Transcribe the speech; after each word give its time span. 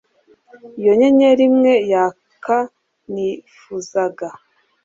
iyo 0.79 0.91
nyenyeri 0.99 1.43
imwe 1.49 1.73
yaka 1.91 2.57
nifuzaga 3.11 4.27